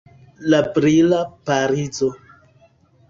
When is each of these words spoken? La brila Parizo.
La 0.53 0.61
brila 0.77 1.19
Parizo. 1.49 2.11